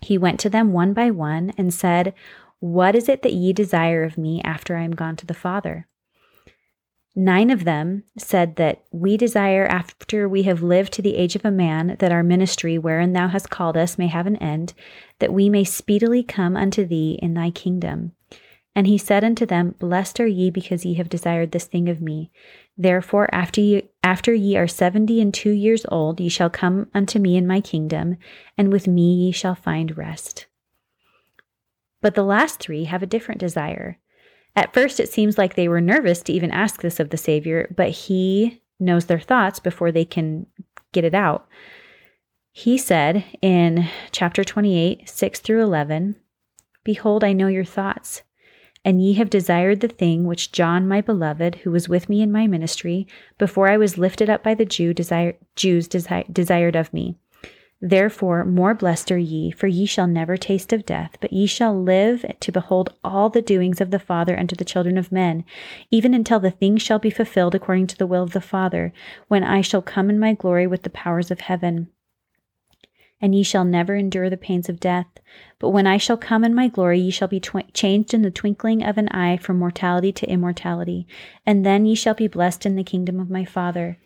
He 0.00 0.16
went 0.16 0.40
to 0.40 0.48
them 0.48 0.72
one 0.72 0.94
by 0.94 1.10
one 1.10 1.52
and 1.58 1.74
said, 1.74 2.14
What 2.60 2.94
is 2.94 3.06
it 3.06 3.20
that 3.20 3.34
ye 3.34 3.52
desire 3.52 4.02
of 4.02 4.16
me 4.16 4.40
after 4.44 4.78
I 4.78 4.84
am 4.84 4.92
gone 4.92 5.16
to 5.16 5.26
the 5.26 5.34
Father? 5.34 5.88
Nine 7.14 7.50
of 7.50 7.64
them 7.64 8.04
said 8.16 8.56
that 8.56 8.84
we 8.90 9.18
desire, 9.18 9.66
after 9.66 10.26
we 10.26 10.44
have 10.44 10.62
lived 10.62 10.94
to 10.94 11.02
the 11.02 11.16
age 11.16 11.36
of 11.36 11.44
a 11.44 11.50
man, 11.50 11.96
that 11.98 12.12
our 12.12 12.22
ministry 12.22 12.78
wherein 12.78 13.12
thou 13.12 13.28
hast 13.28 13.50
called 13.50 13.76
us 13.76 13.98
may 13.98 14.06
have 14.06 14.26
an 14.26 14.36
end, 14.36 14.72
that 15.18 15.32
we 15.32 15.50
may 15.50 15.64
speedily 15.64 16.22
come 16.22 16.56
unto 16.56 16.86
thee 16.86 17.18
in 17.20 17.34
thy 17.34 17.50
kingdom. 17.50 18.12
And 18.74 18.86
he 18.86 18.96
said 18.96 19.24
unto 19.24 19.44
them, 19.44 19.74
Blessed 19.78 20.20
are 20.20 20.26
ye 20.26 20.48
because 20.48 20.86
ye 20.86 20.94
have 20.94 21.10
desired 21.10 21.52
this 21.52 21.66
thing 21.66 21.90
of 21.90 22.00
me. 22.00 22.30
Therefore, 22.78 23.28
after 23.30 23.60
ye, 23.60 23.90
after 24.02 24.32
ye 24.32 24.56
are 24.56 24.66
seventy 24.66 25.20
and 25.20 25.34
two 25.34 25.50
years 25.50 25.84
old, 25.90 26.18
ye 26.18 26.30
shall 26.30 26.48
come 26.48 26.88
unto 26.94 27.18
me 27.18 27.36
in 27.36 27.46
my 27.46 27.60
kingdom, 27.60 28.16
and 28.56 28.72
with 28.72 28.88
me 28.88 29.12
ye 29.12 29.32
shall 29.32 29.54
find 29.54 29.98
rest. 29.98 30.46
But 32.00 32.14
the 32.14 32.24
last 32.24 32.58
three 32.58 32.84
have 32.84 33.02
a 33.02 33.06
different 33.06 33.38
desire. 33.40 33.98
At 34.54 34.74
first, 34.74 35.00
it 35.00 35.08
seems 35.08 35.38
like 35.38 35.54
they 35.54 35.68
were 35.68 35.80
nervous 35.80 36.22
to 36.22 36.32
even 36.32 36.50
ask 36.50 36.82
this 36.82 37.00
of 37.00 37.10
the 37.10 37.16
Savior, 37.16 37.72
but 37.74 37.90
he 37.90 38.62
knows 38.78 39.06
their 39.06 39.20
thoughts 39.20 39.58
before 39.58 39.90
they 39.90 40.04
can 40.04 40.46
get 40.92 41.04
it 41.04 41.14
out. 41.14 41.48
He 42.50 42.76
said 42.76 43.24
in 43.40 43.88
chapter 44.10 44.44
28, 44.44 45.08
6 45.08 45.40
through 45.40 45.62
11, 45.62 46.16
Behold, 46.84 47.24
I 47.24 47.32
know 47.32 47.46
your 47.46 47.64
thoughts, 47.64 48.22
and 48.84 49.02
ye 49.02 49.14
have 49.14 49.30
desired 49.30 49.80
the 49.80 49.88
thing 49.88 50.26
which 50.26 50.52
John, 50.52 50.86
my 50.86 51.00
beloved, 51.00 51.56
who 51.56 51.70
was 51.70 51.88
with 51.88 52.10
me 52.10 52.20
in 52.20 52.30
my 52.30 52.46
ministry, 52.46 53.06
before 53.38 53.68
I 53.68 53.78
was 53.78 53.96
lifted 53.96 54.28
up 54.28 54.42
by 54.42 54.54
the 54.54 54.66
Jew, 54.66 54.92
desire, 54.92 55.34
Jews 55.56 55.88
desi- 55.88 56.30
desired 56.32 56.76
of 56.76 56.92
me 56.92 57.16
Therefore, 57.84 58.44
more 58.44 58.74
blessed 58.74 59.10
are 59.10 59.18
ye, 59.18 59.50
for 59.50 59.66
ye 59.66 59.86
shall 59.86 60.06
never 60.06 60.36
taste 60.36 60.72
of 60.72 60.86
death, 60.86 61.16
but 61.20 61.32
ye 61.32 61.46
shall 61.46 61.76
live 61.76 62.24
to 62.38 62.52
behold 62.52 62.94
all 63.02 63.28
the 63.28 63.42
doings 63.42 63.80
of 63.80 63.90
the 63.90 63.98
Father 63.98 64.38
unto 64.38 64.54
the 64.54 64.64
children 64.64 64.96
of 64.96 65.10
men, 65.10 65.44
even 65.90 66.14
until 66.14 66.38
the 66.38 66.52
things 66.52 66.80
shall 66.80 67.00
be 67.00 67.10
fulfilled 67.10 67.56
according 67.56 67.88
to 67.88 67.98
the 67.98 68.06
will 68.06 68.22
of 68.22 68.34
the 68.34 68.40
Father, 68.40 68.92
when 69.26 69.42
I 69.42 69.62
shall 69.62 69.82
come 69.82 70.10
in 70.10 70.20
my 70.20 70.32
glory 70.32 70.64
with 70.64 70.84
the 70.84 70.90
powers 70.90 71.32
of 71.32 71.40
heaven. 71.40 71.88
And 73.20 73.34
ye 73.34 73.42
shall 73.42 73.64
never 73.64 73.96
endure 73.96 74.30
the 74.30 74.36
pains 74.36 74.68
of 74.68 74.78
death. 74.78 75.08
But 75.58 75.70
when 75.70 75.86
I 75.88 75.96
shall 75.96 76.16
come 76.16 76.44
in 76.44 76.54
my 76.54 76.68
glory, 76.68 77.00
ye 77.00 77.10
shall 77.10 77.26
be 77.26 77.40
changed 77.40 78.14
in 78.14 78.22
the 78.22 78.30
twinkling 78.30 78.84
of 78.84 78.96
an 78.96 79.08
eye 79.08 79.38
from 79.38 79.58
mortality 79.58 80.12
to 80.12 80.30
immortality, 80.30 81.08
and 81.44 81.66
then 81.66 81.84
ye 81.84 81.96
shall 81.96 82.14
be 82.14 82.28
blessed 82.28 82.64
in 82.64 82.76
the 82.76 82.84
kingdom 82.84 83.18
of 83.18 83.28
my 83.28 83.44
Father. 83.44 83.98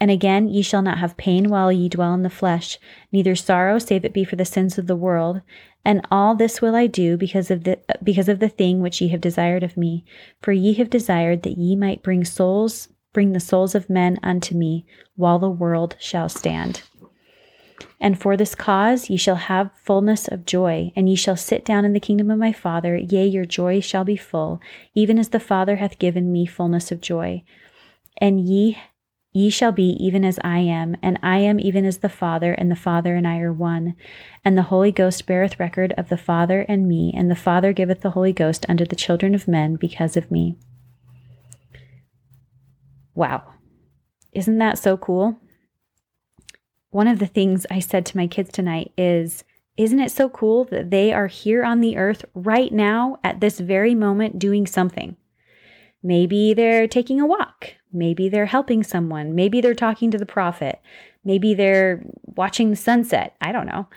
And 0.00 0.10
again, 0.10 0.48
ye 0.48 0.62
shall 0.62 0.82
not 0.82 0.98
have 0.98 1.16
pain 1.16 1.48
while 1.48 1.72
ye 1.72 1.88
dwell 1.88 2.14
in 2.14 2.22
the 2.22 2.30
flesh, 2.30 2.78
neither 3.10 3.34
sorrow, 3.34 3.78
save 3.78 4.04
it 4.04 4.14
be 4.14 4.24
for 4.24 4.36
the 4.36 4.44
sins 4.44 4.78
of 4.78 4.86
the 4.86 4.96
world. 4.96 5.40
And 5.84 6.06
all 6.10 6.34
this 6.34 6.60
will 6.60 6.76
I 6.76 6.86
do 6.86 7.16
because 7.16 7.50
of 7.50 7.64
the 7.64 7.78
because 8.02 8.28
of 8.28 8.38
the 8.38 8.48
thing 8.48 8.80
which 8.80 9.00
ye 9.00 9.08
have 9.08 9.20
desired 9.20 9.62
of 9.62 9.76
me. 9.76 10.04
For 10.40 10.52
ye 10.52 10.74
have 10.74 10.90
desired 10.90 11.42
that 11.42 11.58
ye 11.58 11.74
might 11.74 12.02
bring 12.02 12.24
souls, 12.24 12.88
bring 13.12 13.32
the 13.32 13.40
souls 13.40 13.74
of 13.74 13.90
men 13.90 14.18
unto 14.22 14.54
me, 14.54 14.86
while 15.16 15.38
the 15.38 15.50
world 15.50 15.96
shall 15.98 16.28
stand. 16.28 16.82
And 18.00 18.20
for 18.20 18.36
this 18.36 18.54
cause 18.54 19.10
ye 19.10 19.16
shall 19.16 19.36
have 19.36 19.70
fullness 19.82 20.28
of 20.28 20.46
joy, 20.46 20.92
and 20.94 21.08
ye 21.08 21.16
shall 21.16 21.36
sit 21.36 21.64
down 21.64 21.84
in 21.84 21.92
the 21.92 22.00
kingdom 22.00 22.30
of 22.30 22.38
my 22.38 22.52
Father. 22.52 22.96
Yea, 22.96 23.26
your 23.26 23.44
joy 23.44 23.80
shall 23.80 24.04
be 24.04 24.16
full, 24.16 24.60
even 24.94 25.18
as 25.18 25.30
the 25.30 25.40
Father 25.40 25.76
hath 25.76 25.98
given 25.98 26.30
me 26.30 26.46
fullness 26.46 26.92
of 26.92 27.00
joy. 27.00 27.42
And 28.18 28.40
ye 28.40 28.78
Ye 29.38 29.50
shall 29.50 29.70
be 29.70 29.90
even 30.04 30.24
as 30.24 30.40
I 30.42 30.58
am, 30.58 30.96
and 31.00 31.16
I 31.22 31.38
am 31.38 31.60
even 31.60 31.84
as 31.84 31.98
the 31.98 32.08
Father, 32.08 32.54
and 32.54 32.72
the 32.72 32.74
Father 32.74 33.14
and 33.14 33.24
I 33.24 33.38
are 33.38 33.52
one. 33.52 33.94
And 34.44 34.58
the 34.58 34.62
Holy 34.62 34.90
Ghost 34.90 35.26
beareth 35.26 35.60
record 35.60 35.94
of 35.96 36.08
the 36.08 36.16
Father 36.16 36.62
and 36.62 36.88
me, 36.88 37.14
and 37.16 37.30
the 37.30 37.36
Father 37.36 37.72
giveth 37.72 38.00
the 38.00 38.10
Holy 38.10 38.32
Ghost 38.32 38.66
unto 38.68 38.84
the 38.84 38.96
children 38.96 39.36
of 39.36 39.46
men 39.46 39.76
because 39.76 40.16
of 40.16 40.32
me. 40.32 40.56
Wow. 43.14 43.54
Isn't 44.32 44.58
that 44.58 44.76
so 44.76 44.96
cool? 44.96 45.38
One 46.90 47.06
of 47.06 47.20
the 47.20 47.26
things 47.28 47.64
I 47.70 47.78
said 47.78 48.06
to 48.06 48.16
my 48.16 48.26
kids 48.26 48.50
tonight 48.50 48.90
is 48.98 49.44
Isn't 49.76 50.00
it 50.00 50.10
so 50.10 50.28
cool 50.28 50.64
that 50.64 50.90
they 50.90 51.12
are 51.12 51.28
here 51.28 51.62
on 51.62 51.80
the 51.80 51.96
earth 51.96 52.24
right 52.34 52.72
now 52.72 53.20
at 53.22 53.38
this 53.38 53.60
very 53.60 53.94
moment 53.94 54.40
doing 54.40 54.66
something? 54.66 55.16
Maybe 56.02 56.54
they're 56.54 56.88
taking 56.88 57.20
a 57.20 57.26
walk. 57.26 57.77
Maybe 57.92 58.28
they're 58.28 58.46
helping 58.46 58.82
someone. 58.82 59.34
Maybe 59.34 59.60
they're 59.60 59.74
talking 59.74 60.10
to 60.10 60.18
the 60.18 60.26
prophet. 60.26 60.80
Maybe 61.24 61.54
they're 61.54 62.02
watching 62.36 62.70
the 62.70 62.76
sunset. 62.76 63.36
I 63.40 63.52
don't 63.52 63.66
know. 63.66 63.88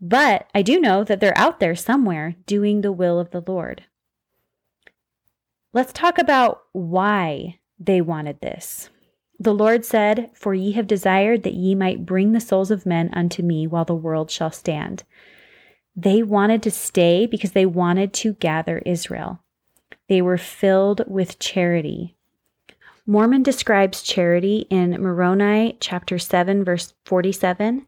But 0.00 0.48
I 0.54 0.62
do 0.62 0.80
know 0.80 1.04
that 1.04 1.20
they're 1.20 1.36
out 1.38 1.60
there 1.60 1.74
somewhere 1.74 2.36
doing 2.46 2.80
the 2.80 2.92
will 2.92 3.18
of 3.18 3.30
the 3.30 3.42
Lord. 3.46 3.84
Let's 5.72 5.92
talk 5.92 6.18
about 6.18 6.62
why 6.72 7.58
they 7.78 8.00
wanted 8.00 8.40
this. 8.40 8.90
The 9.38 9.54
Lord 9.54 9.84
said, 9.84 10.30
For 10.34 10.54
ye 10.54 10.72
have 10.72 10.86
desired 10.86 11.42
that 11.42 11.54
ye 11.54 11.74
might 11.74 12.06
bring 12.06 12.32
the 12.32 12.40
souls 12.40 12.70
of 12.70 12.86
men 12.86 13.10
unto 13.12 13.42
me 13.42 13.66
while 13.66 13.84
the 13.84 13.94
world 13.94 14.30
shall 14.30 14.50
stand. 14.50 15.04
They 15.94 16.22
wanted 16.22 16.62
to 16.62 16.70
stay 16.70 17.26
because 17.26 17.52
they 17.52 17.66
wanted 17.66 18.12
to 18.14 18.34
gather 18.34 18.78
Israel. 18.78 19.40
They 20.08 20.22
were 20.22 20.38
filled 20.38 21.02
with 21.06 21.38
charity. 21.38 22.15
Mormon 23.06 23.42
describes 23.42 24.02
charity 24.02 24.66
in 24.68 24.90
Moroni 25.00 25.76
chapter 25.80 26.18
7 26.18 26.64
verse 26.64 26.92
47. 27.04 27.86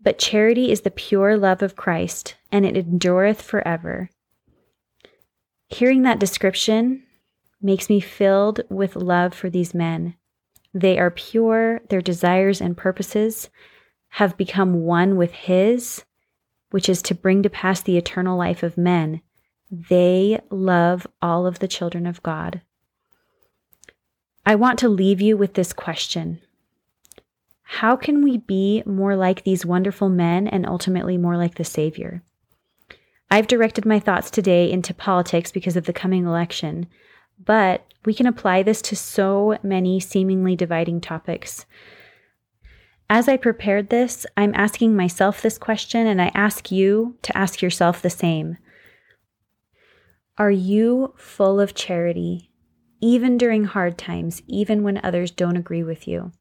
But 0.00 0.18
charity 0.18 0.70
is 0.70 0.82
the 0.82 0.90
pure 0.90 1.36
love 1.36 1.62
of 1.62 1.76
Christ, 1.76 2.36
and 2.50 2.64
it 2.64 2.76
endureth 2.76 3.42
forever. 3.42 4.08
Hearing 5.68 6.02
that 6.02 6.20
description 6.20 7.02
makes 7.60 7.90
me 7.90 8.00
filled 8.00 8.60
with 8.70 8.96
love 8.96 9.34
for 9.34 9.50
these 9.50 9.74
men. 9.74 10.14
They 10.72 10.98
are 10.98 11.10
pure, 11.10 11.80
their 11.88 12.00
desires 12.00 12.60
and 12.60 12.76
purposes 12.76 13.50
have 14.14 14.36
become 14.36 14.84
one 14.84 15.16
with 15.16 15.32
His, 15.32 16.04
which 16.70 16.88
is 16.88 17.02
to 17.02 17.14
bring 17.14 17.42
to 17.42 17.50
pass 17.50 17.80
the 17.80 17.98
eternal 17.98 18.38
life 18.38 18.62
of 18.62 18.78
men, 18.78 19.22
they 19.70 20.40
love 20.50 21.06
all 21.22 21.46
of 21.46 21.60
the 21.60 21.68
children 21.68 22.06
of 22.06 22.22
God. 22.22 22.62
I 24.46 24.54
want 24.54 24.78
to 24.80 24.88
leave 24.88 25.20
you 25.20 25.36
with 25.36 25.54
this 25.54 25.72
question 25.72 26.40
How 27.62 27.96
can 27.96 28.22
we 28.22 28.38
be 28.38 28.82
more 28.86 29.16
like 29.16 29.44
these 29.44 29.66
wonderful 29.66 30.08
men 30.08 30.48
and 30.48 30.66
ultimately 30.66 31.16
more 31.18 31.36
like 31.36 31.56
the 31.56 31.64
Savior? 31.64 32.22
I've 33.30 33.46
directed 33.46 33.86
my 33.86 34.00
thoughts 34.00 34.30
today 34.30 34.70
into 34.70 34.92
politics 34.92 35.52
because 35.52 35.76
of 35.76 35.84
the 35.84 35.92
coming 35.92 36.26
election, 36.26 36.88
but 37.38 37.86
we 38.04 38.12
can 38.14 38.26
apply 38.26 38.62
this 38.62 38.82
to 38.82 38.96
so 38.96 39.58
many 39.62 40.00
seemingly 40.00 40.56
dividing 40.56 41.00
topics. 41.00 41.64
As 43.08 43.28
I 43.28 43.36
prepared 43.36 43.90
this, 43.90 44.26
I'm 44.36 44.54
asking 44.54 44.96
myself 44.96 45.42
this 45.42 45.58
question, 45.58 46.06
and 46.06 46.20
I 46.20 46.30
ask 46.34 46.72
you 46.72 47.16
to 47.22 47.36
ask 47.36 47.60
yourself 47.60 48.02
the 48.02 48.10
same. 48.10 48.56
Are 50.38 50.50
you 50.50 51.14
full 51.16 51.60
of 51.60 51.74
charity, 51.74 52.49
even 53.00 53.38
during 53.38 53.64
hard 53.64 53.98
times, 53.98 54.42
even 54.46 54.82
when 54.82 55.00
others 55.02 55.30
don't 55.30 55.56
agree 55.56 55.82
with 55.82 56.06
you? 56.06 56.32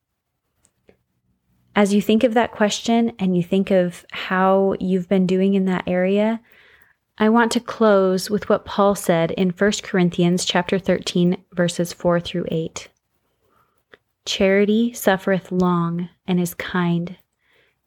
As 1.75 1.93
you 1.93 2.01
think 2.01 2.23
of 2.23 2.33
that 2.33 2.51
question 2.51 3.13
and 3.19 3.37
you 3.37 3.43
think 3.43 3.71
of 3.71 4.05
how 4.11 4.75
you've 4.79 5.07
been 5.07 5.25
doing 5.25 5.53
in 5.53 5.65
that 5.65 5.87
area, 5.87 6.41
I 7.17 7.29
want 7.29 7.51
to 7.53 7.59
close 7.59 8.29
with 8.29 8.49
what 8.49 8.65
Paul 8.65 8.95
said 8.95 9.31
in 9.31 9.49
1 9.51 9.71
Corinthians 9.83 10.45
chapter 10.45 10.79
13 10.79 11.37
verses 11.53 11.93
4 11.93 12.19
through 12.19 12.45
8. 12.49 12.89
Charity 14.25 14.93
suffereth 14.93 15.51
long 15.51 16.09
and 16.27 16.39
is 16.39 16.53
kind. 16.53 17.17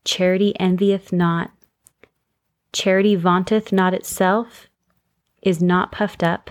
Charity 0.05 0.59
envieth 0.59 1.12
not. 1.12 1.52
Charity 2.73 3.14
vaunteth 3.14 3.73
not 3.73 3.95
itself, 3.95 4.69
is 5.43 5.62
not 5.62 5.93
puffed 5.93 6.23
up, 6.23 6.50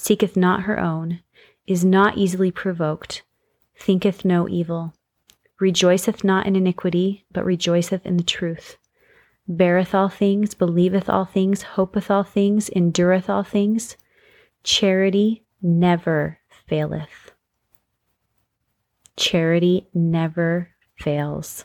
seeketh 0.00 0.36
not 0.36 0.62
her 0.62 0.78
own, 0.78 1.20
is 1.66 1.84
not 1.84 2.16
easily 2.16 2.50
provoked, 2.50 3.22
thinketh 3.78 4.24
no 4.24 4.48
evil, 4.48 4.94
rejoiceth 5.60 6.24
not 6.24 6.46
in 6.46 6.56
iniquity, 6.56 7.24
but 7.32 7.44
rejoiceth 7.44 8.04
in 8.06 8.16
the 8.16 8.22
truth 8.22 8.76
beareth 9.56 9.94
all 9.94 10.08
things, 10.08 10.54
believeth 10.54 11.08
all 11.08 11.24
things, 11.24 11.62
hopeth 11.62 12.10
all 12.10 12.22
things, 12.22 12.70
endureth 12.70 13.28
all 13.28 13.42
things. 13.42 13.96
Charity 14.62 15.44
never 15.60 16.38
faileth. 16.66 17.32
Charity 19.16 19.88
never 19.92 20.70
fails. 20.98 21.64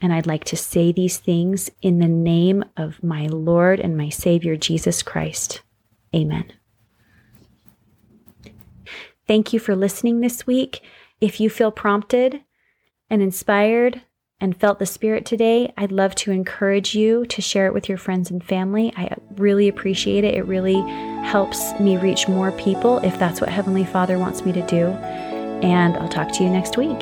And 0.00 0.12
I'd 0.12 0.26
like 0.26 0.44
to 0.44 0.56
say 0.56 0.92
these 0.92 1.18
things 1.18 1.70
in 1.80 1.98
the 1.98 2.08
name 2.08 2.64
of 2.76 3.02
my 3.02 3.26
Lord 3.26 3.80
and 3.80 3.96
my 3.96 4.10
Savior, 4.10 4.56
Jesus 4.56 5.02
Christ. 5.02 5.62
Amen. 6.14 6.52
Thank 9.26 9.52
you 9.52 9.58
for 9.58 9.74
listening 9.74 10.20
this 10.20 10.46
week. 10.46 10.80
If 11.20 11.40
you 11.40 11.48
feel 11.48 11.70
prompted 11.70 12.42
and 13.08 13.22
inspired, 13.22 14.02
and 14.40 14.56
felt 14.56 14.78
the 14.78 14.86
Spirit 14.86 15.24
today, 15.24 15.72
I'd 15.76 15.90
love 15.92 16.14
to 16.16 16.30
encourage 16.30 16.94
you 16.94 17.24
to 17.26 17.40
share 17.40 17.66
it 17.66 17.72
with 17.72 17.88
your 17.88 17.96
friends 17.96 18.30
and 18.30 18.44
family. 18.44 18.92
I 18.96 19.16
really 19.36 19.68
appreciate 19.68 20.22
it. 20.22 20.34
It 20.34 20.44
really 20.46 20.80
helps 21.22 21.72
me 21.80 21.96
reach 21.96 22.28
more 22.28 22.52
people 22.52 22.98
if 22.98 23.18
that's 23.18 23.40
what 23.40 23.48
Heavenly 23.48 23.84
Father 23.84 24.18
wants 24.18 24.44
me 24.44 24.52
to 24.52 24.66
do. 24.66 24.88
And 24.88 25.96
I'll 25.96 26.08
talk 26.08 26.30
to 26.32 26.44
you 26.44 26.50
next 26.50 26.76
week. 26.76 27.00